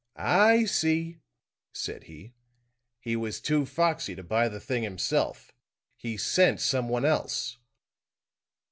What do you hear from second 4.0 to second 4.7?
to buy the